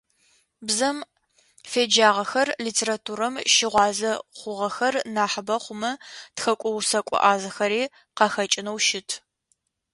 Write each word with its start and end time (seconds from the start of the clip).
Бзэм 0.67 0.97
феджагъэхэр, 1.71 2.47
литературэм 2.65 3.35
щыгъуазэ 3.53 4.11
хъугъэхэр 4.37 4.93
нахьыбэ 5.15 5.55
хъумэ 5.63 5.91
тхэкӏо-усэкӏо 6.35 7.17
ӏазэхэри 7.23 7.83
къахэкӀынэу 8.17 8.79
щыт. 8.85 9.09